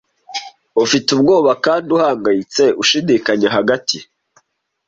[0.83, 3.97] Ufite ubwoba kandi uhangayitse, ushidikanya hagati